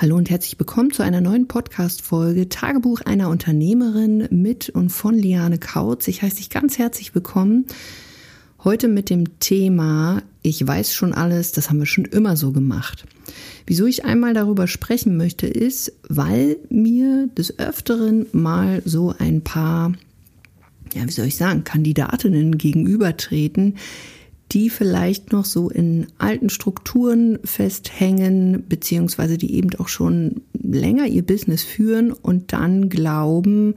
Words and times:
Hallo 0.00 0.14
und 0.14 0.30
herzlich 0.30 0.56
willkommen 0.56 0.92
zu 0.92 1.02
einer 1.02 1.20
neuen 1.20 1.48
Podcast-Folge 1.48 2.48
Tagebuch 2.48 3.00
einer 3.00 3.30
Unternehmerin 3.30 4.28
mit 4.30 4.68
und 4.68 4.90
von 4.90 5.16
Liane 5.16 5.58
Kautz. 5.58 6.06
Ich 6.06 6.22
heiße 6.22 6.36
dich 6.36 6.50
ganz 6.50 6.78
herzlich 6.78 7.16
willkommen. 7.16 7.66
Heute 8.62 8.86
mit 8.86 9.10
dem 9.10 9.40
Thema 9.40 10.22
Ich 10.42 10.64
weiß 10.64 10.94
schon 10.94 11.12
alles, 11.12 11.50
das 11.50 11.68
haben 11.68 11.80
wir 11.80 11.86
schon 11.86 12.04
immer 12.04 12.36
so 12.36 12.52
gemacht. 12.52 13.06
Wieso 13.66 13.86
ich 13.86 14.04
einmal 14.04 14.34
darüber 14.34 14.68
sprechen 14.68 15.16
möchte, 15.16 15.48
ist, 15.48 15.92
weil 16.08 16.58
mir 16.70 17.26
des 17.36 17.58
Öfteren 17.58 18.26
mal 18.30 18.82
so 18.84 19.12
ein 19.18 19.42
paar, 19.42 19.94
ja, 20.94 21.04
wie 21.08 21.10
soll 21.10 21.26
ich 21.26 21.36
sagen, 21.36 21.64
Kandidatinnen 21.64 22.56
gegenübertreten, 22.56 23.74
die 24.52 24.70
vielleicht 24.70 25.32
noch 25.32 25.44
so 25.44 25.68
in 25.68 26.06
alten 26.16 26.48
Strukturen 26.48 27.38
festhängen, 27.44 28.64
beziehungsweise 28.68 29.36
die 29.36 29.54
eben 29.54 29.70
auch 29.78 29.88
schon 29.88 30.42
länger 30.54 31.06
ihr 31.06 31.22
Business 31.22 31.62
führen 31.62 32.12
und 32.12 32.52
dann 32.52 32.88
glauben, 32.88 33.74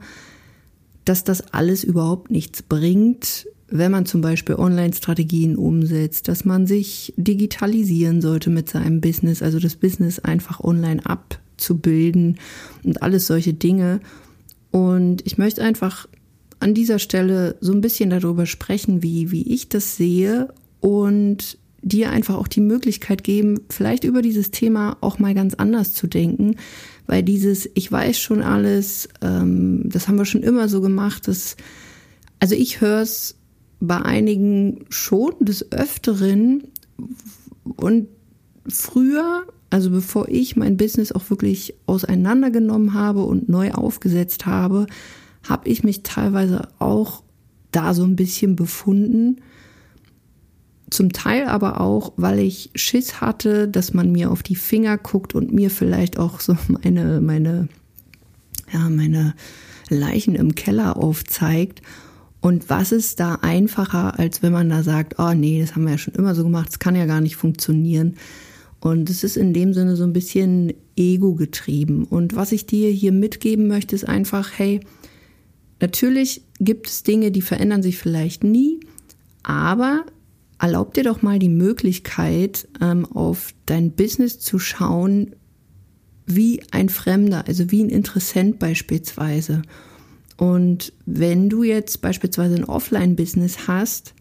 dass 1.04 1.24
das 1.24 1.52
alles 1.52 1.84
überhaupt 1.84 2.30
nichts 2.30 2.62
bringt, 2.62 3.46
wenn 3.68 3.90
man 3.90 4.06
zum 4.06 4.20
Beispiel 4.20 4.54
Online-Strategien 4.54 5.56
umsetzt, 5.56 6.28
dass 6.28 6.44
man 6.44 6.66
sich 6.66 7.12
digitalisieren 7.16 8.20
sollte 8.20 8.50
mit 8.50 8.68
seinem 8.68 9.00
Business, 9.00 9.42
also 9.42 9.58
das 9.58 9.76
Business 9.76 10.18
einfach 10.18 10.60
online 10.60 11.04
abzubilden 11.04 12.38
und 12.82 13.02
alles 13.02 13.26
solche 13.26 13.54
Dinge. 13.54 14.00
Und 14.70 15.26
ich 15.26 15.38
möchte 15.38 15.62
einfach 15.62 16.06
an 16.60 16.74
dieser 16.74 16.98
Stelle 16.98 17.56
so 17.60 17.72
ein 17.72 17.80
bisschen 17.80 18.10
darüber 18.10 18.46
sprechen, 18.46 19.02
wie, 19.02 19.30
wie 19.32 19.42
ich 19.52 19.68
das 19.68 19.96
sehe 19.96 20.48
und 20.82 21.58
dir 21.80 22.10
einfach 22.10 22.36
auch 22.36 22.48
die 22.48 22.60
Möglichkeit 22.60 23.24
geben, 23.24 23.60
vielleicht 23.70 24.04
über 24.04 24.20
dieses 24.20 24.50
Thema 24.50 24.96
auch 25.00 25.18
mal 25.18 25.32
ganz 25.32 25.54
anders 25.54 25.94
zu 25.94 26.06
denken, 26.06 26.56
weil 27.06 27.22
dieses 27.22 27.68
Ich 27.74 27.90
weiß 27.90 28.18
schon 28.18 28.42
alles, 28.42 29.08
ähm, 29.20 29.88
das 29.88 30.06
haben 30.06 30.18
wir 30.18 30.24
schon 30.24 30.42
immer 30.42 30.68
so 30.68 30.80
gemacht, 30.80 31.28
das, 31.28 31.56
also 32.40 32.54
ich 32.54 32.80
höre 32.80 33.02
es 33.02 33.36
bei 33.80 33.96
einigen 33.96 34.84
schon 34.90 35.34
des 35.40 35.72
Öfteren 35.72 36.64
und 37.76 38.08
früher, 38.68 39.44
also 39.70 39.90
bevor 39.90 40.28
ich 40.28 40.56
mein 40.56 40.76
Business 40.76 41.12
auch 41.12 41.30
wirklich 41.30 41.74
auseinandergenommen 41.86 42.94
habe 42.94 43.22
und 43.22 43.48
neu 43.48 43.72
aufgesetzt 43.72 44.46
habe, 44.46 44.86
habe 45.48 45.68
ich 45.68 45.84
mich 45.84 46.02
teilweise 46.02 46.68
auch 46.78 47.22
da 47.70 47.94
so 47.94 48.04
ein 48.04 48.16
bisschen 48.16 48.54
befunden, 48.54 49.40
zum 50.92 51.12
Teil 51.12 51.46
aber 51.46 51.80
auch, 51.80 52.12
weil 52.16 52.38
ich 52.38 52.70
Schiss 52.74 53.20
hatte, 53.20 53.68
dass 53.68 53.94
man 53.94 54.12
mir 54.12 54.30
auf 54.30 54.42
die 54.42 54.56
Finger 54.56 54.98
guckt 54.98 55.34
und 55.34 55.52
mir 55.52 55.70
vielleicht 55.70 56.18
auch 56.18 56.40
so 56.40 56.56
meine, 56.68 57.20
meine, 57.20 57.68
ja, 58.72 58.88
meine 58.88 59.34
Leichen 59.88 60.34
im 60.34 60.54
Keller 60.54 60.96
aufzeigt. 60.96 61.82
Und 62.40 62.70
was 62.70 62.90
ist 62.90 63.20
da 63.20 63.36
einfacher, 63.36 64.18
als 64.18 64.42
wenn 64.42 64.52
man 64.52 64.68
da 64.68 64.82
sagt, 64.82 65.18
oh 65.18 65.32
nee, 65.32 65.60
das 65.60 65.74
haben 65.74 65.84
wir 65.84 65.92
ja 65.92 65.98
schon 65.98 66.14
immer 66.14 66.34
so 66.34 66.42
gemacht, 66.42 66.68
das 66.68 66.78
kann 66.80 66.96
ja 66.96 67.06
gar 67.06 67.20
nicht 67.20 67.36
funktionieren. 67.36 68.16
Und 68.80 69.08
es 69.10 69.22
ist 69.22 69.36
in 69.36 69.54
dem 69.54 69.74
Sinne 69.74 69.94
so 69.94 70.02
ein 70.02 70.12
bisschen 70.12 70.72
ego 70.96 71.34
getrieben. 71.34 72.04
Und 72.04 72.34
was 72.34 72.50
ich 72.50 72.66
dir 72.66 72.90
hier 72.90 73.12
mitgeben 73.12 73.68
möchte, 73.68 73.94
ist 73.94 74.08
einfach, 74.08 74.50
hey, 74.56 74.80
natürlich 75.80 76.42
gibt 76.58 76.88
es 76.88 77.04
Dinge, 77.04 77.30
die 77.30 77.42
verändern 77.42 77.82
sich 77.82 77.98
vielleicht 77.98 78.42
nie, 78.42 78.80
aber 79.44 80.04
erlaub 80.62 80.94
dir 80.94 81.02
doch 81.02 81.22
mal 81.22 81.40
die 81.40 81.48
Möglichkeit, 81.48 82.68
ähm, 82.80 83.04
auf 83.04 83.52
dein 83.66 83.90
Business 83.90 84.38
zu 84.38 84.60
schauen, 84.60 85.34
wie 86.24 86.62
ein 86.70 86.88
Fremder, 86.88 87.48
also 87.48 87.72
wie 87.72 87.82
ein 87.82 87.90
Interessent 87.90 88.60
beispielsweise. 88.60 89.62
Und 90.36 90.92
wenn 91.04 91.48
du 91.48 91.64
jetzt 91.64 92.00
beispielsweise 92.00 92.54
ein 92.54 92.64
Offline-Business 92.64 93.66
hast, 93.66 94.14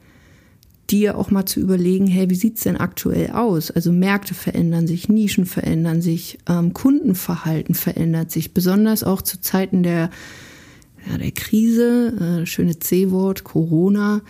dir 0.90 1.16
auch 1.16 1.29
mal 1.29 1.46
zu 1.46 1.59
überlegen, 1.59 2.07
hey, 2.07 2.29
wie 2.31 2.35
sieht's 2.35 2.63
denn 2.63 2.75
aktuell 2.75 3.31
aus? 3.31 3.69
Also 3.69 3.91
Märkte 3.91 4.34
verändern 4.34 4.88
sich, 4.88 5.09
Nischen 5.09 5.46
verändern 5.46 6.02
sich, 6.02 6.40
ähm, 6.50 6.73
Kundenverhalten 6.73 7.75
verändert 7.75 8.31
sich, 8.31 8.53
besonders 8.53 9.03
auch 9.03 9.22
zu 9.22 9.40
Zeiten 9.41 9.84
der, 9.84 10.09
ja, 11.08 11.19
der 11.19 11.31
Krise, 11.31 12.41
äh, 12.41 12.46
schöne 12.47 12.79
C-Wort, 12.79 13.44
Corona, 13.44 14.22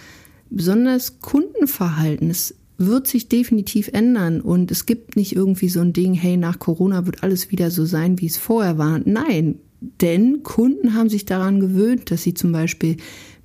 besonders 0.52 1.20
Kundenverhalten, 1.20 2.30
es 2.30 2.56
wird 2.78 3.08
sich 3.08 3.30
definitiv 3.30 3.90
ändern 3.90 4.42
und 4.42 4.72
es 4.72 4.86
gibt 4.86 5.16
nicht 5.16 5.36
irgendwie 5.36 5.70
so 5.70 5.82
ein 5.82 5.94
Ding, 5.94 6.14
hey, 6.14 6.38
nach 6.38 6.60
Corona 6.60 7.06
wird 7.06 7.24
alles 7.24 7.52
wieder 7.52 7.72
so 7.72 7.86
sein, 7.86 8.20
wie 8.20 8.26
es 8.26 8.38
vorher 8.38 8.78
war. 8.78 9.00
Nein, 9.06 9.60
denn 9.80 10.44
Kunden 10.44 10.94
haben 10.94 11.10
sich 11.10 11.26
daran 11.26 11.60
gewöhnt, 11.60 12.12
dass 12.12 12.24
sie 12.24 12.34
zum 12.34 12.52
Beispiel 12.52 12.98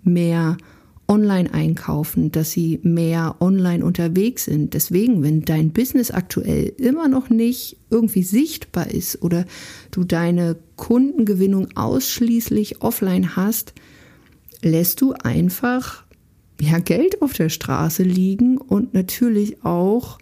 mehr 0.03 0.57
online 1.09 1.53
einkaufen, 1.53 2.33
dass 2.33 2.51
sie 2.51 2.81
mehr 2.83 3.37
online 3.41 3.85
unterwegs 3.85 4.47
sind. 4.47 4.75
Deswegen, 4.75 5.23
wenn 5.23 5.43
dein 5.43 5.71
Business 5.71 6.11
aktuell 6.11 6.73
immer 6.79 7.09
noch 7.09 7.31
nicht 7.31 7.77
irgendwie 7.91 8.23
sichtbar 8.23 8.91
ist 8.91 9.23
oder 9.23 9.45
du 9.93 10.05
deine 10.05 10.57
Kundengewinnung 10.77 11.69
ausschließlich 11.77 12.83
offline 12.83 13.37
hast, 13.37 13.73
lässt 14.63 15.01
du 15.01 15.13
einfach 15.13 16.06
ja, 16.61 16.79
Geld 16.79 17.23
auf 17.23 17.33
der 17.33 17.49
Straße 17.49 18.03
liegen 18.03 18.59
und 18.59 18.95
natürlich 18.95 19.65
auch 19.65 20.19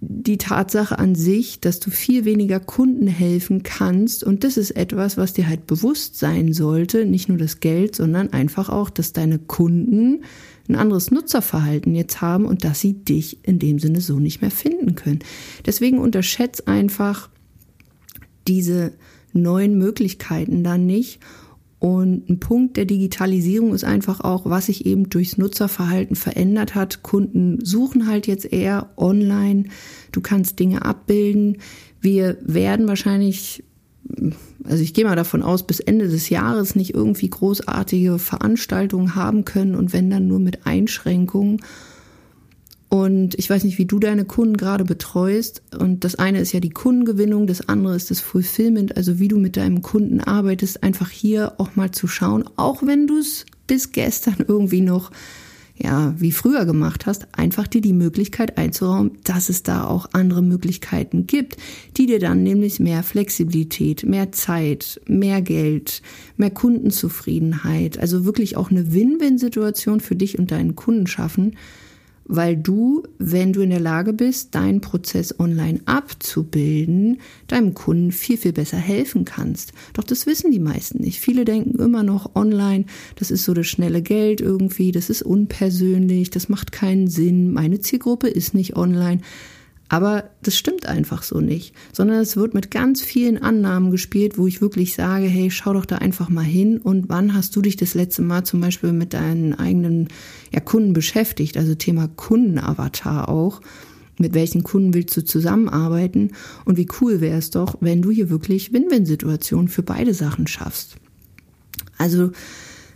die 0.00 0.38
Tatsache 0.38 0.96
an 0.98 1.16
sich, 1.16 1.58
dass 1.58 1.80
du 1.80 1.90
viel 1.90 2.24
weniger 2.24 2.60
Kunden 2.60 3.08
helfen 3.08 3.64
kannst. 3.64 4.22
Und 4.22 4.44
das 4.44 4.56
ist 4.56 4.72
etwas, 4.72 5.16
was 5.16 5.32
dir 5.32 5.48
halt 5.48 5.66
bewusst 5.66 6.18
sein 6.18 6.52
sollte. 6.52 7.04
Nicht 7.04 7.28
nur 7.28 7.38
das 7.38 7.58
Geld, 7.58 7.96
sondern 7.96 8.32
einfach 8.32 8.68
auch, 8.68 8.90
dass 8.90 9.12
deine 9.12 9.40
Kunden 9.40 10.22
ein 10.68 10.76
anderes 10.76 11.10
Nutzerverhalten 11.10 11.96
jetzt 11.96 12.20
haben 12.20 12.44
und 12.44 12.62
dass 12.62 12.80
sie 12.80 12.92
dich 12.92 13.38
in 13.42 13.58
dem 13.58 13.80
Sinne 13.80 14.00
so 14.00 14.20
nicht 14.20 14.40
mehr 14.40 14.52
finden 14.52 14.94
können. 14.94 15.20
Deswegen 15.66 15.98
unterschätz 15.98 16.60
einfach 16.60 17.28
diese 18.46 18.92
neuen 19.32 19.78
Möglichkeiten 19.78 20.62
dann 20.62 20.86
nicht 20.86 21.18
und 21.80 22.28
ein 22.28 22.40
Punkt 22.40 22.76
der 22.76 22.86
Digitalisierung 22.86 23.72
ist 23.72 23.84
einfach 23.84 24.20
auch, 24.20 24.46
was 24.46 24.66
sich 24.66 24.84
eben 24.84 25.10
durchs 25.10 25.38
Nutzerverhalten 25.38 26.16
verändert 26.16 26.74
hat. 26.74 27.04
Kunden 27.04 27.64
suchen 27.64 28.08
halt 28.08 28.26
jetzt 28.26 28.52
eher 28.52 28.90
online. 28.96 29.64
Du 30.10 30.20
kannst 30.20 30.58
Dinge 30.58 30.84
abbilden. 30.84 31.58
Wir 32.00 32.36
werden 32.40 32.88
wahrscheinlich, 32.88 33.62
also 34.64 34.82
ich 34.82 34.92
gehe 34.92 35.04
mal 35.04 35.14
davon 35.14 35.44
aus, 35.44 35.66
bis 35.66 35.78
Ende 35.78 36.08
des 36.08 36.30
Jahres 36.30 36.74
nicht 36.74 36.94
irgendwie 36.94 37.30
großartige 37.30 38.18
Veranstaltungen 38.18 39.14
haben 39.14 39.44
können 39.44 39.76
und 39.76 39.92
wenn 39.92 40.10
dann 40.10 40.26
nur 40.26 40.40
mit 40.40 40.66
Einschränkungen. 40.66 41.60
Und 42.88 43.34
ich 43.38 43.50
weiß 43.50 43.64
nicht, 43.64 43.76
wie 43.76 43.84
du 43.84 43.98
deine 43.98 44.24
Kunden 44.24 44.56
gerade 44.56 44.84
betreust. 44.84 45.62
Und 45.78 46.04
das 46.04 46.14
eine 46.14 46.40
ist 46.40 46.52
ja 46.52 46.60
die 46.60 46.70
Kundengewinnung, 46.70 47.46
das 47.46 47.68
andere 47.68 47.94
ist 47.94 48.10
das 48.10 48.20
Fulfillment, 48.20 48.96
also 48.96 49.18
wie 49.18 49.28
du 49.28 49.38
mit 49.38 49.56
deinem 49.56 49.82
Kunden 49.82 50.20
arbeitest, 50.20 50.82
einfach 50.82 51.10
hier 51.10 51.52
auch 51.58 51.76
mal 51.76 51.90
zu 51.90 52.06
schauen, 52.06 52.44
auch 52.56 52.82
wenn 52.82 53.06
du 53.06 53.18
es 53.18 53.44
bis 53.66 53.92
gestern 53.92 54.36
irgendwie 54.48 54.80
noch 54.80 55.10
ja, 55.80 56.12
wie 56.18 56.32
früher 56.32 56.64
gemacht 56.64 57.06
hast, 57.06 57.28
einfach 57.30 57.68
dir 57.68 57.80
die 57.80 57.92
Möglichkeit 57.92 58.58
einzuräumen, 58.58 59.12
dass 59.22 59.48
es 59.48 59.62
da 59.62 59.84
auch 59.84 60.08
andere 60.12 60.42
Möglichkeiten 60.42 61.28
gibt, 61.28 61.56
die 61.96 62.06
dir 62.06 62.18
dann 62.18 62.42
nämlich 62.42 62.80
mehr 62.80 63.04
Flexibilität, 63.04 64.04
mehr 64.04 64.32
Zeit, 64.32 65.00
mehr 65.06 65.40
Geld, 65.40 66.02
mehr 66.36 66.50
Kundenzufriedenheit, 66.50 67.96
also 67.96 68.24
wirklich 68.24 68.56
auch 68.56 68.72
eine 68.72 68.92
Win-Win-Situation 68.92 70.00
für 70.00 70.16
dich 70.16 70.36
und 70.36 70.50
deinen 70.50 70.74
Kunden 70.74 71.06
schaffen 71.06 71.54
weil 72.28 72.56
du, 72.56 73.02
wenn 73.18 73.52
du 73.52 73.62
in 73.62 73.70
der 73.70 73.80
Lage 73.80 74.12
bist, 74.12 74.54
deinen 74.54 74.80
Prozess 74.80 75.40
online 75.40 75.80
abzubilden, 75.86 77.20
deinem 77.48 77.74
Kunden 77.74 78.12
viel, 78.12 78.36
viel 78.36 78.52
besser 78.52 78.76
helfen 78.76 79.24
kannst. 79.24 79.72
Doch 79.94 80.04
das 80.04 80.26
wissen 80.26 80.52
die 80.52 80.58
meisten 80.58 81.02
nicht. 81.02 81.20
Viele 81.20 81.44
denken 81.44 81.78
immer 81.78 82.02
noch 82.02 82.36
online, 82.36 82.84
das 83.16 83.30
ist 83.30 83.44
so 83.44 83.54
das 83.54 83.66
schnelle 83.66 84.02
Geld 84.02 84.40
irgendwie, 84.40 84.92
das 84.92 85.10
ist 85.10 85.22
unpersönlich, 85.22 86.30
das 86.30 86.48
macht 86.48 86.70
keinen 86.70 87.08
Sinn, 87.08 87.52
meine 87.52 87.80
Zielgruppe 87.80 88.28
ist 88.28 88.54
nicht 88.54 88.76
online. 88.76 89.22
Aber 89.88 90.30
das 90.42 90.56
stimmt 90.56 90.86
einfach 90.86 91.22
so 91.22 91.40
nicht, 91.40 91.74
sondern 91.92 92.18
es 92.20 92.36
wird 92.36 92.52
mit 92.52 92.70
ganz 92.70 93.00
vielen 93.00 93.42
Annahmen 93.42 93.90
gespielt, 93.90 94.36
wo 94.36 94.46
ich 94.46 94.60
wirklich 94.60 94.94
sage, 94.94 95.26
hey, 95.26 95.50
schau 95.50 95.72
doch 95.72 95.86
da 95.86 95.96
einfach 95.96 96.28
mal 96.28 96.44
hin 96.44 96.78
und 96.78 97.08
wann 97.08 97.32
hast 97.32 97.56
du 97.56 97.62
dich 97.62 97.76
das 97.76 97.94
letzte 97.94 98.22
Mal 98.22 98.44
zum 98.44 98.60
Beispiel 98.60 98.92
mit 98.92 99.14
deinen 99.14 99.54
eigenen 99.54 100.08
ja, 100.52 100.60
Kunden 100.60 100.92
beschäftigt, 100.92 101.56
also 101.56 101.74
Thema 101.74 102.08
Kundenavatar 102.08 103.28
auch. 103.28 103.62
Mit 104.20 104.34
welchen 104.34 104.64
Kunden 104.64 104.94
willst 104.94 105.16
du 105.16 105.24
zusammenarbeiten? 105.24 106.32
Und 106.64 106.76
wie 106.76 106.88
cool 107.00 107.20
wäre 107.20 107.38
es 107.38 107.50
doch, 107.50 107.76
wenn 107.80 108.02
du 108.02 108.10
hier 108.10 108.30
wirklich 108.30 108.72
Win-Win-Situationen 108.72 109.68
für 109.68 109.84
beide 109.84 110.12
Sachen 110.12 110.48
schaffst. 110.48 110.96
Also 111.98 112.32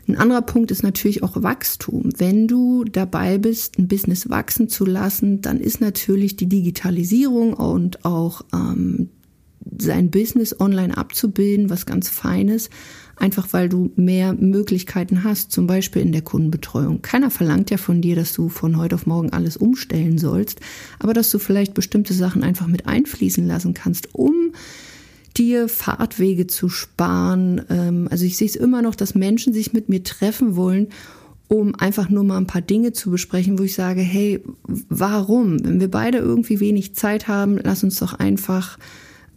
ein 0.08 0.16
anderer 0.16 0.42
Punkt 0.42 0.70
ist 0.70 0.82
natürlich 0.82 1.22
auch 1.22 1.42
Wachstum. 1.42 2.10
Wenn 2.16 2.48
du 2.48 2.84
dabei 2.84 3.38
bist, 3.38 3.78
ein 3.78 3.88
Business 3.88 4.28
wachsen 4.28 4.68
zu 4.68 4.84
lassen, 4.84 5.40
dann 5.42 5.60
ist 5.60 5.80
natürlich 5.80 6.36
die 6.36 6.48
Digitalisierung 6.48 7.54
und 7.54 8.04
auch 8.04 8.42
ähm, 8.52 9.10
sein 9.78 10.10
Business 10.10 10.58
online 10.58 10.96
abzubilden, 10.96 11.70
was 11.70 11.86
ganz 11.86 12.08
Feines, 12.08 12.68
einfach 13.16 13.52
weil 13.52 13.68
du 13.68 13.92
mehr 13.94 14.32
Möglichkeiten 14.32 15.22
hast, 15.22 15.52
zum 15.52 15.66
Beispiel 15.66 16.02
in 16.02 16.12
der 16.12 16.22
Kundenbetreuung. 16.22 17.02
Keiner 17.02 17.30
verlangt 17.30 17.70
ja 17.70 17.76
von 17.76 18.00
dir, 18.00 18.16
dass 18.16 18.32
du 18.32 18.48
von 18.48 18.76
heute 18.76 18.96
auf 18.96 19.06
morgen 19.06 19.32
alles 19.32 19.56
umstellen 19.56 20.18
sollst, 20.18 20.60
aber 20.98 21.14
dass 21.14 21.30
du 21.30 21.38
vielleicht 21.38 21.74
bestimmte 21.74 22.14
Sachen 22.14 22.42
einfach 22.42 22.66
mit 22.66 22.86
einfließen 22.86 23.46
lassen 23.46 23.74
kannst, 23.74 24.14
um 24.14 24.52
dir 25.32 25.68
Fahrtwege 25.68 26.46
zu 26.46 26.68
sparen. 26.68 27.62
Ähm, 27.70 28.08
also 28.10 28.24
ich 28.24 28.36
sehe 28.36 28.48
es 28.48 28.56
immer 28.56 28.82
noch, 28.82 28.94
dass 28.94 29.14
Menschen 29.14 29.52
sich 29.52 29.72
mit 29.72 29.88
mir 29.88 30.02
treffen 30.02 30.56
wollen, 30.56 30.88
um 31.48 31.74
einfach 31.74 32.08
nur 32.08 32.24
mal 32.24 32.38
ein 32.38 32.46
paar 32.46 32.62
Dinge 32.62 32.92
zu 32.92 33.10
besprechen, 33.10 33.58
wo 33.58 33.62
ich 33.62 33.74
sage, 33.74 34.00
hey, 34.00 34.42
warum? 34.88 35.64
Wenn 35.64 35.80
wir 35.80 35.90
beide 35.90 36.18
irgendwie 36.18 36.60
wenig 36.60 36.94
Zeit 36.94 37.28
haben, 37.28 37.58
lass 37.62 37.84
uns 37.84 37.98
doch 37.98 38.14
einfach 38.14 38.78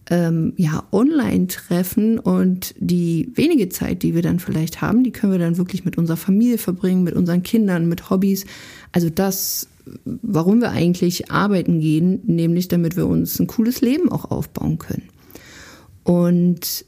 ähm, 0.09 0.53
ja 0.57 0.83
online 0.91 1.47
treffen 1.47 2.19
und 2.19 2.75
die 2.77 3.31
wenige 3.33 3.69
Zeit, 3.69 4.03
die 4.03 4.15
wir 4.15 4.21
dann 4.21 4.39
vielleicht 4.39 4.81
haben, 4.81 5.03
die 5.03 5.11
können 5.11 5.33
wir 5.33 5.39
dann 5.39 5.57
wirklich 5.57 5.83
mit 5.83 5.97
unserer 5.97 6.17
Familie 6.17 6.57
verbringen, 6.57 7.03
mit 7.03 7.15
unseren 7.15 7.43
Kindern, 7.43 7.89
mit 7.89 8.09
Hobbys. 8.09 8.45
Also 8.91 9.09
das, 9.09 9.67
warum 10.05 10.61
wir 10.61 10.71
eigentlich 10.71 11.31
arbeiten 11.31 11.79
gehen, 11.79 12.21
nämlich 12.25 12.67
damit 12.67 12.95
wir 12.95 13.07
uns 13.07 13.39
ein 13.39 13.47
cooles 13.47 13.81
Leben 13.81 14.11
auch 14.11 14.31
aufbauen 14.31 14.77
können. 14.77 15.09
Und 16.05 16.85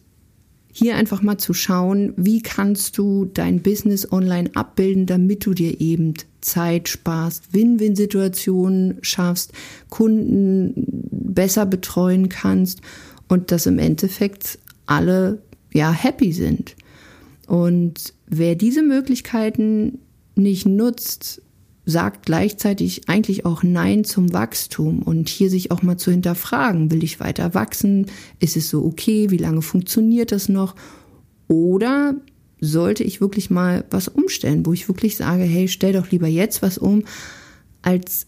hier 0.71 0.95
einfach 0.95 1.23
mal 1.23 1.39
zu 1.39 1.55
schauen, 1.55 2.13
wie 2.17 2.41
kannst 2.41 2.99
du 2.99 3.25
dein 3.25 3.63
Business 3.63 4.11
online 4.11 4.51
abbilden, 4.53 5.07
damit 5.07 5.43
du 5.45 5.55
dir 5.55 5.81
eben 5.81 6.13
Zeit 6.39 6.87
sparst, 6.87 7.51
Win-Win-Situationen 7.51 8.99
schaffst, 9.01 9.53
Kunden 9.89 10.85
besser 11.11 11.65
betreuen 11.65 12.29
kannst 12.29 12.81
und 13.27 13.51
dass 13.51 13.65
im 13.65 13.79
Endeffekt 13.79 14.59
alle 14.85 15.41
ja 15.73 15.91
happy 15.91 16.31
sind. 16.31 16.75
Und 17.47 18.13
wer 18.27 18.53
diese 18.53 18.83
Möglichkeiten 18.83 19.97
nicht 20.35 20.67
nutzt, 20.67 21.41
sagt 21.87 22.25
gleichzeitig 22.25 23.07
eigentlich 23.07 23.45
auch 23.45 23.63
Nein 23.63 24.03
zum 24.03 24.33
Wachstum 24.33 25.01
und 25.01 25.29
hier 25.29 25.49
sich 25.49 25.71
auch 25.71 25.83
mal 25.83 25.95
zu 25.95 26.11
hinterfragen, 26.11 26.91
will 26.91 27.01
ich 27.01 27.21
weiter 27.21 27.53
wachsen? 27.53 28.07
Ist 28.41 28.57
es 28.57 28.69
so 28.69 28.83
okay? 28.83 29.31
Wie 29.31 29.37
lange 29.37 29.61
funktioniert 29.61 30.33
das 30.33 30.49
noch? 30.49 30.75
Oder 31.47 32.15
sollte 32.59 33.05
ich 33.05 33.21
wirklich 33.21 33.49
mal 33.49 33.85
was 33.89 34.09
umstellen, 34.09 34.65
wo 34.65 34.73
ich 34.73 34.89
wirklich 34.89 35.15
sage, 35.15 35.43
hey, 35.43 35.69
stell 35.69 35.93
doch 35.93 36.11
lieber 36.11 36.27
jetzt 36.27 36.61
was 36.61 36.77
um, 36.77 37.05
als 37.83 38.27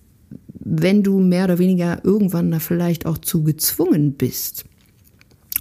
wenn 0.52 1.04
du 1.04 1.20
mehr 1.20 1.44
oder 1.44 1.60
weniger 1.60 2.06
irgendwann 2.06 2.52
da 2.52 2.60
vielleicht 2.60 3.06
auch 3.06 3.18
zu 3.18 3.44
gezwungen 3.44 4.14
bist. 4.14 4.64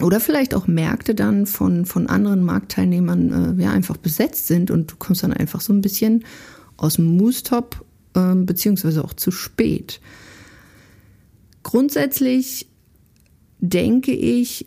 Oder 0.01 0.21
vielleicht 0.21 0.55
auch 0.55 0.69
Märkte 0.69 1.17
dann 1.17 1.47
von, 1.47 1.85
von 1.85 2.06
anderen 2.06 2.44
Marktteilnehmern 2.44 3.59
äh, 3.59 3.62
ja 3.62 3.73
einfach 3.73 3.97
besetzt 3.97 4.47
sind 4.47 4.71
und 4.71 4.93
du 4.93 4.94
kommst 4.97 5.25
dann 5.25 5.33
einfach 5.33 5.61
so 5.61 5.73
ein 5.73 5.81
bisschen 5.81 6.23
aus 6.77 6.94
dem 6.94 7.17
Moostop 7.17 7.85
ähm, 8.14 8.46
beziehungsweise 8.46 9.05
auch 9.05 9.12
zu 9.12 9.31
spät. 9.31 10.00
Grundsätzlich 11.62 12.66
denke 13.60 14.12
ich, 14.12 14.66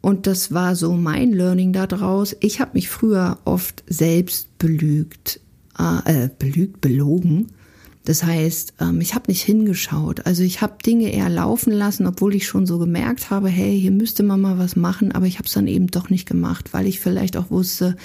und 0.00 0.26
das 0.26 0.52
war 0.52 0.76
so 0.76 0.92
mein 0.92 1.32
Learning 1.32 1.72
daraus, 1.72 2.36
ich 2.40 2.60
habe 2.60 2.72
mich 2.74 2.88
früher 2.88 3.38
oft 3.44 3.84
selbst 3.88 4.56
belügt, 4.58 5.40
äh, 5.78 6.24
äh 6.24 6.30
belügt, 6.38 6.80
belogen. 6.80 7.48
Das 8.04 8.22
heißt, 8.22 8.74
ähm, 8.80 9.02
ich 9.02 9.14
habe 9.14 9.30
nicht 9.30 9.42
hingeschaut. 9.42 10.24
Also 10.24 10.42
ich 10.42 10.62
habe 10.62 10.78
Dinge 10.84 11.12
eher 11.12 11.28
laufen 11.28 11.72
lassen, 11.72 12.06
obwohl 12.06 12.34
ich 12.34 12.46
schon 12.46 12.64
so 12.64 12.78
gemerkt 12.78 13.28
habe, 13.28 13.48
hey, 13.48 13.78
hier 13.78 13.90
müsste 13.90 14.22
man 14.22 14.40
mal 14.40 14.56
was 14.56 14.76
machen, 14.76 15.12
aber 15.12 15.26
ich 15.26 15.36
habe 15.36 15.46
es 15.46 15.52
dann 15.52 15.66
eben 15.66 15.88
doch 15.88 16.08
nicht 16.08 16.26
gemacht, 16.26 16.72
weil 16.72 16.86
ich 16.86 17.00
vielleicht 17.00 17.36
auch 17.36 17.50
wusste, 17.50 17.96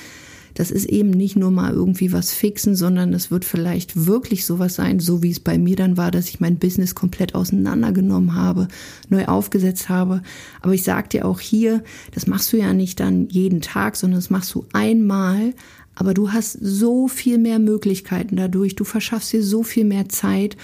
das 0.53 0.71
ist 0.71 0.85
eben 0.85 1.09
nicht 1.09 1.35
nur 1.35 1.51
mal 1.51 1.73
irgendwie 1.73 2.11
was 2.11 2.31
fixen, 2.31 2.75
sondern 2.75 3.13
es 3.13 3.31
wird 3.31 3.45
vielleicht 3.45 4.05
wirklich 4.05 4.45
sowas 4.45 4.75
sein, 4.75 4.99
so 4.99 5.23
wie 5.23 5.31
es 5.31 5.39
bei 5.39 5.57
mir 5.57 5.75
dann 5.75 5.97
war, 5.97 6.11
dass 6.11 6.29
ich 6.29 6.39
mein 6.39 6.57
Business 6.57 6.95
komplett 6.95 7.35
auseinandergenommen 7.35 8.35
habe, 8.35 8.67
neu 9.09 9.25
aufgesetzt 9.25 9.89
habe. 9.89 10.21
Aber 10.61 10.73
ich 10.73 10.83
sag 10.83 11.09
dir 11.09 11.25
auch 11.25 11.39
hier, 11.39 11.83
das 12.11 12.27
machst 12.27 12.53
du 12.53 12.57
ja 12.57 12.73
nicht 12.73 12.99
dann 12.99 13.29
jeden 13.29 13.61
Tag, 13.61 13.95
sondern 13.95 14.19
das 14.19 14.29
machst 14.29 14.53
du 14.53 14.65
einmal. 14.73 15.53
Aber 15.95 16.13
du 16.13 16.31
hast 16.31 16.53
so 16.53 17.07
viel 17.07 17.37
mehr 17.37 17.59
Möglichkeiten 17.59 18.35
dadurch. 18.35 18.75
Du 18.75 18.83
verschaffst 18.83 19.33
dir 19.33 19.43
so 19.43 19.63
viel 19.63 19.85
mehr 19.85 20.09
Zeit 20.09 20.57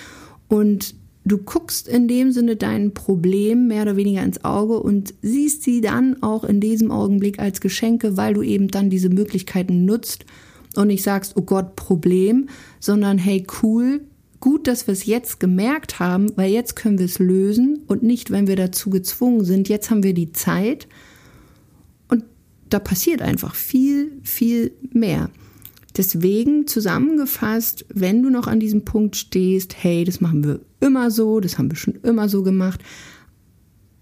und 0.47 0.95
Du 1.29 1.37
guckst 1.37 1.87
in 1.87 2.07
dem 2.07 2.31
Sinne 2.31 2.55
dein 2.55 2.95
Problem 2.95 3.67
mehr 3.67 3.83
oder 3.83 3.95
weniger 3.95 4.23
ins 4.23 4.43
Auge 4.43 4.79
und 4.79 5.13
siehst 5.21 5.61
sie 5.61 5.79
dann 5.79 6.23
auch 6.23 6.43
in 6.43 6.59
diesem 6.59 6.89
Augenblick 6.89 7.37
als 7.37 7.61
Geschenke, 7.61 8.17
weil 8.17 8.33
du 8.33 8.41
eben 8.41 8.69
dann 8.69 8.89
diese 8.89 9.09
Möglichkeiten 9.09 9.85
nutzt 9.85 10.25
und 10.75 10.87
nicht 10.87 11.03
sagst, 11.03 11.37
oh 11.37 11.43
Gott, 11.43 11.75
Problem, 11.75 12.49
sondern 12.79 13.19
hey, 13.19 13.45
cool, 13.61 14.01
gut, 14.39 14.65
dass 14.65 14.87
wir 14.87 14.91
es 14.91 15.05
jetzt 15.05 15.39
gemerkt 15.39 15.99
haben, 15.99 16.35
weil 16.35 16.51
jetzt 16.51 16.75
können 16.75 16.97
wir 16.97 17.05
es 17.05 17.19
lösen 17.19 17.83
und 17.85 18.01
nicht, 18.01 18.31
wenn 18.31 18.47
wir 18.47 18.55
dazu 18.55 18.89
gezwungen 18.89 19.45
sind. 19.45 19.69
Jetzt 19.69 19.91
haben 19.91 20.01
wir 20.01 20.15
die 20.15 20.33
Zeit 20.33 20.87
und 22.07 22.23
da 22.69 22.79
passiert 22.79 23.21
einfach 23.21 23.53
viel, 23.53 24.13
viel 24.23 24.71
mehr. 24.93 25.29
Deswegen 25.99 26.65
zusammengefasst, 26.65 27.85
wenn 27.93 28.23
du 28.23 28.29
noch 28.29 28.47
an 28.47 28.61
diesem 28.61 28.85
Punkt 28.85 29.17
stehst, 29.17 29.75
hey, 29.83 30.05
das 30.05 30.21
machen 30.21 30.45
wir 30.45 30.61
immer 30.79 31.11
so, 31.11 31.41
das 31.41 31.57
haben 31.57 31.69
wir 31.69 31.75
schon 31.75 31.95
immer 32.03 32.29
so 32.29 32.41
gemacht, 32.41 32.79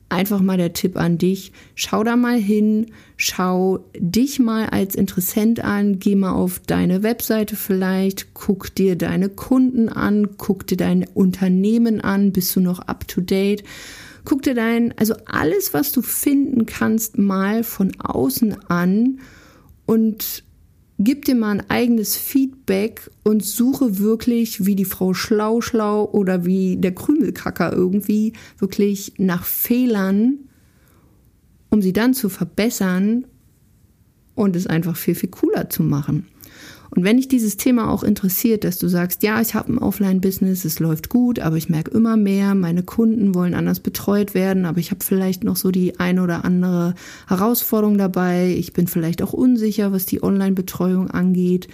einfach 0.08 0.40
mal 0.40 0.58
der 0.58 0.74
Tipp 0.74 0.96
an 0.96 1.18
dich, 1.18 1.54
schau 1.74 2.04
da 2.04 2.16
mal 2.16 2.38
hin, 2.38 2.92
schau 3.16 3.84
dich 3.98 4.38
mal 4.38 4.68
als 4.68 4.94
Interessent 4.94 5.60
an, 5.62 5.98
geh 5.98 6.14
mal 6.14 6.34
auf 6.34 6.60
deine 6.60 7.02
Webseite 7.02 7.56
vielleicht, 7.56 8.36
guck 8.36 8.76
dir 8.76 8.96
deine 8.96 9.30
Kunden 9.30 9.90
an, 9.90 10.38
guck 10.38 10.68
dir 10.68 10.78
dein 10.78 11.04
Unternehmen 11.16 12.00
an, 12.00 12.32
bist 12.32 12.56
du 12.56 12.60
noch 12.60 12.78
up 12.78 13.08
to 13.08 13.22
date? 13.22 13.64
Guck 14.24 14.44
dir 14.44 14.54
dein, 14.54 14.96
also 15.00 15.16
alles, 15.26 15.74
was 15.74 15.94
du 15.94 16.04
finden 16.04 16.68
kannst, 16.68 17.18
mal 17.18 17.64
von 17.64 18.00
außen 18.00 18.70
an 18.70 19.20
und 19.88 20.44
gib 21.00 21.26
dir 21.26 21.36
mal 21.36 21.60
ein 21.60 21.70
eigenes 21.70 22.16
Feedback 22.16 23.10
und 23.24 23.44
suche 23.44 24.00
wirklich 24.00 24.66
wie 24.66 24.76
die 24.76 24.86
Frau 24.86 25.14
Schlau 25.14 25.62
Schlau 25.62 26.06
oder 26.06 26.46
wie 26.46 26.78
der 26.78 26.94
Krümelkacker 26.94 27.72
irgendwie 27.72 28.34
wirklich 28.58 29.14
nach 29.18 29.44
Fehlern, 29.44 30.40
um 31.70 31.82
sie 31.82 31.94
dann 31.94 32.14
zu 32.14 32.30
verbessern 32.30 33.26
und 34.36 34.56
es 34.56 34.68
einfach 34.68 34.96
viel, 34.96 35.16
viel 35.16 35.30
cooler 35.30 35.70
zu 35.70 35.84
machen. 35.84 36.28
Und 36.90 37.04
wenn 37.04 37.18
dich 37.18 37.28
dieses 37.28 37.58
Thema 37.58 37.92
auch 37.92 38.04
interessiert, 38.04 38.64
dass 38.64 38.78
du 38.78 38.88
sagst, 38.88 39.22
ja, 39.24 39.42
ich 39.42 39.56
habe 39.56 39.74
ein 39.74 39.78
Offline-Business, 39.78 40.64
es 40.66 40.80
läuft 40.80 41.10
gut, 41.10 41.40
aber 41.40 41.58
ich 41.58 41.70
merke 41.70 41.92
immer 41.92 42.16
mehr, 42.18 42.56
meine 42.56 42.82
Kunden 42.84 43.36
wollen 43.36 43.54
anders 43.54 43.82
betreut 43.82 44.34
werden, 44.34 44.66
aber 44.66 44.80
ich 44.80 44.90
habe 44.92 45.04
vielleicht 45.04 45.44
noch 45.44 45.58
so 45.58 45.72
die 45.72 46.00
eine 46.00 46.24
oder 46.24 46.46
andere 46.46 46.96
Herausforderung 47.28 47.98
dabei, 47.98 48.56
ich 48.58 48.72
bin 48.74 48.88
vielleicht 48.88 49.22
auch 49.22 49.34
unsicher, 49.34 49.92
was 49.92 50.06
die 50.06 50.24
Online-Betreuung 50.24 51.12
angeht, 51.12 51.68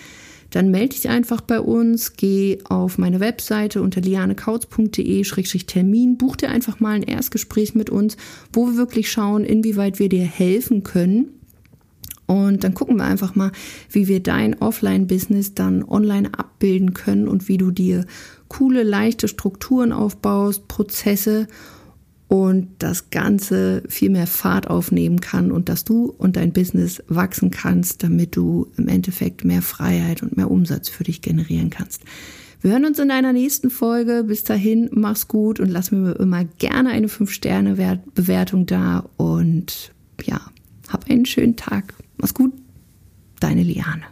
dann 0.50 0.72
melde 0.72 0.96
dich 0.96 1.10
einfach 1.10 1.42
bei 1.42 1.60
uns, 1.60 2.14
geh 2.14 2.60
auf 2.66 2.98
meine 3.00 3.20
Webseite 3.20 3.82
unter 3.82 4.02
lianekautz.de-termin, 4.02 6.18
buch 6.18 6.36
dir 6.36 6.50
einfach 6.50 6.80
mal 6.80 6.96
ein 6.96 7.04
Erstgespräch 7.04 7.76
mit 7.76 7.90
uns, 7.90 8.18
wo 8.52 8.68
wir 8.68 8.78
wirklich 8.78 9.12
schauen, 9.12 9.46
inwieweit 9.46 10.00
wir 10.00 10.10
dir 10.10 10.26
helfen 10.26 10.84
können 10.84 11.30
und 12.34 12.64
dann 12.64 12.74
gucken 12.74 12.98
wir 12.98 13.06
einfach 13.06 13.36
mal, 13.36 13.52
wie 13.90 14.08
wir 14.08 14.22
dein 14.22 14.60
Offline-Business 14.60 15.54
dann 15.54 15.84
online 15.84 16.30
abbilden 16.38 16.94
können 16.94 17.28
und 17.28 17.48
wie 17.48 17.58
du 17.58 17.72
dir 17.72 18.06
coole, 18.48 18.84
leichte 18.84 19.28
Strukturen 19.28 19.92
aufbaust, 19.92 20.68
Prozesse 20.68 21.48
und 22.28 22.70
das 22.80 23.12
Ganze 23.12 23.84
viel 23.88 24.10
mehr 24.10 24.26
Fahrt 24.26 24.68
aufnehmen 24.68 25.22
kann 25.22 25.52
und 25.52 25.70
dass 25.70 25.84
du 25.84 26.06
und 26.18 26.36
dein 26.36 26.52
Business 26.52 27.04
wachsen 27.08 27.52
kannst, 27.52 28.02
damit 28.04 28.36
du 28.36 28.68
im 28.78 28.88
Endeffekt 28.88 29.46
mehr 29.46 29.62
Freiheit 29.62 30.24
und 30.24 30.36
mehr 30.36 30.50
Umsatz 30.50 30.90
für 30.90 31.04
dich 31.04 31.22
generieren 31.22 31.70
kannst. 31.70 32.02
Wir 32.62 32.72
hören 32.72 32.86
uns 32.86 32.98
in 32.98 33.12
einer 33.12 33.34
nächsten 33.34 33.70
Folge. 33.70 34.24
Bis 34.26 34.46
dahin, 34.46 34.90
mach's 34.94 35.28
gut 35.28 35.60
und 35.60 35.70
lass 35.70 35.92
mir 35.92 36.14
immer 36.14 36.46
gerne 36.46 36.92
eine 36.92 37.08
5-Sterne-Bewertung 37.08 38.66
da 38.66 39.10
und 39.18 39.92
ja, 40.24 40.40
hab 40.88 41.10
einen 41.10 41.26
schönen 41.26 41.56
Tag. 41.58 41.94
Mach's 42.18 42.34
gut, 42.34 42.54
deine 43.40 43.64
Liane. 43.64 44.06